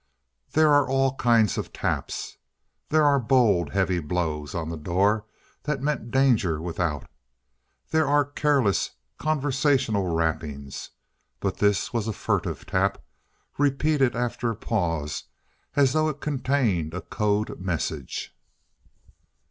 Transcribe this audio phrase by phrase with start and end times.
[0.53, 2.37] There are all kinds of taps.
[2.89, 5.27] There are bold, heavy blows on the door
[5.65, 7.07] that mean danger without;
[7.91, 10.89] there are careless, conversational rappings;
[11.39, 12.97] but this was a furtive tap,
[13.59, 15.25] repeated after a pause
[15.75, 18.35] as though it contained a code message.